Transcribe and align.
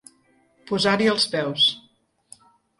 Posar-hi 0.71 1.07
els 1.13 1.29
peus. 1.37 1.69